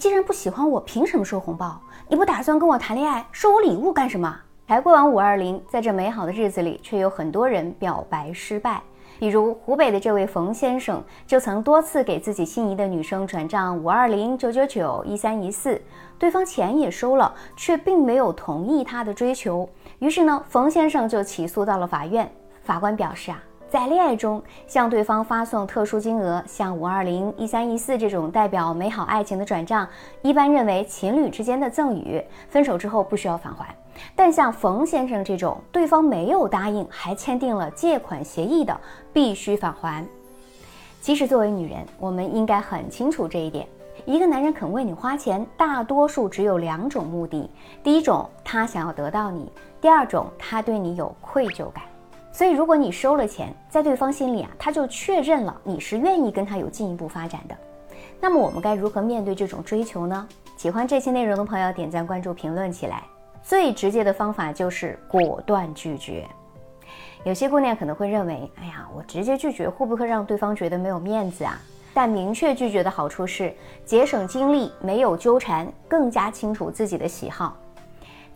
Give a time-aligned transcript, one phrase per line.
[0.00, 1.78] 既然不喜欢我，凭什么收红包？
[2.08, 4.34] 你不打算跟我谈恋爱，收我礼物干什么？
[4.66, 8.80] 才过完五二零，在这美好的日子里，却有很多人表白失败。
[9.18, 15.78] 比如湖北的这位冯先生，就曾多次给自己心仪的女生转账五二零、九九九、一三一四，
[16.18, 19.68] 对方钱也收了，却并没有同意他的追求。
[19.98, 22.26] 于是呢，冯先生就起诉到了法院。
[22.62, 23.38] 法官表示啊。
[23.70, 29.88] 在恋爱中向对方发送特殊金额，像五二零、一三一四这种代表美好爱情的转账，
[30.22, 33.72] 一般认为情侣之间的赠与，分手之后不需要返还。
[34.16, 38.76] 但像冯先生这种，对方没有答应，还签订了借款协议的，
[39.12, 40.04] 必须返还。
[41.00, 43.64] 其实作为女人，我们应该很清楚这一点：
[44.04, 47.48] 一个男人肯为你花钱，大多数只有两种目的，
[47.84, 49.48] 第一种他想要得到你，
[49.80, 51.84] 第二种他对你有愧疚感。
[52.32, 57.56] 所以，如果你收了钱，在对方心里啊，他就确认了你是愿意跟他有进一步发展的。
[58.20, 60.26] 那么，我们该如何面对这种追求呢？
[60.56, 63.02] 喜欢这期内容的朋友，点赞、关注、评论起来。
[63.42, 66.26] 最直接的方法就是果断拒绝。
[67.24, 71.58] 有些姑娘可能会认为，哎呀，我直接拒绝会不会让对方觉得没有面子啊？
[71.92, 73.52] 但明确拒绝的好处是
[73.84, 77.56] 节省精力，没有纠缠，更加清楚自己的喜好。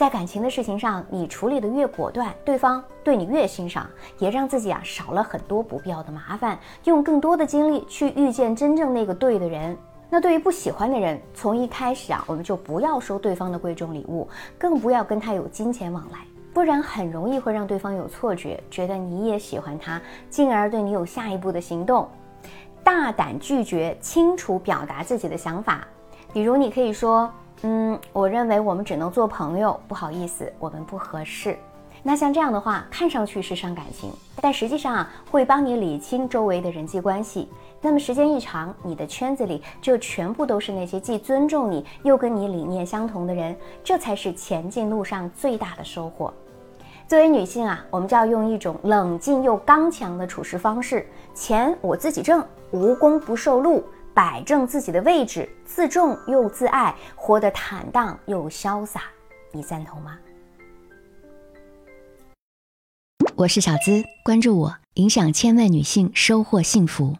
[0.00, 3.86] 在感情的事情上，你处理的越果断，对方对你越欣赏，
[4.18, 9.76] 也让自己啊少了很多不必要的麻烦，用更多的精力去遇见真正那个对的人。
[10.08, 14.26] 那对于不喜欢的人，从一开始啊，我们就不要收对方的贵重礼物，
[14.58, 16.20] 更不要跟他有金钱往来，
[16.54, 22.08] 不然很容易会让对方有错觉，觉得你也喜欢他，进而对你有下一步的行动。
[22.82, 25.86] 大胆拒绝，清楚表达自己的想法，
[26.32, 27.30] 比如你可以说。
[27.62, 31.58] 嗯，我认为我们只能做朋友，不好意思，我们不合适。
[32.02, 37.50] 那像这样的话，看上去是伤感情，但实际上啊，会帮你理清周围的人际关系。
[37.82, 46.32] 那么时间一长，你的圈子里就全部都是那些既尊重你又跟你理念相同的人，这才是前进路上最大的收获。
[47.06, 53.84] 作为女性啊，我们就要用一种冷静又刚强的处事方式，钱我自己挣，无功不受禄。
[54.14, 59.02] 摆正自己的位置，自重又自爱，活得坦荡又潇洒，
[59.52, 60.18] 你赞同吗？
[63.36, 67.16] 我是小资，关注我，影响千万女性，收获幸福。